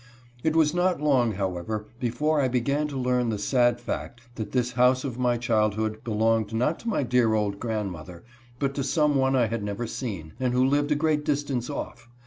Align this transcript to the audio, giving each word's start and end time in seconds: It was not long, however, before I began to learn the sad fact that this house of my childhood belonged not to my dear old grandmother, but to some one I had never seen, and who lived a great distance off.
It 0.41 0.55
was 0.55 0.73
not 0.73 0.99
long, 0.99 1.33
however, 1.33 1.85
before 1.99 2.41
I 2.41 2.47
began 2.47 2.87
to 2.87 2.97
learn 2.97 3.29
the 3.29 3.37
sad 3.37 3.79
fact 3.79 4.21
that 4.33 4.51
this 4.51 4.71
house 4.71 5.03
of 5.03 5.19
my 5.19 5.37
childhood 5.37 6.03
belonged 6.03 6.53
not 6.55 6.79
to 6.79 6.89
my 6.89 7.03
dear 7.03 7.35
old 7.35 7.59
grandmother, 7.59 8.23
but 8.57 8.73
to 8.73 8.83
some 8.83 9.13
one 9.13 9.35
I 9.35 9.45
had 9.45 9.61
never 9.63 9.85
seen, 9.85 10.33
and 10.39 10.53
who 10.53 10.65
lived 10.65 10.91
a 10.91 10.95
great 10.95 11.23
distance 11.23 11.69
off. 11.69 12.09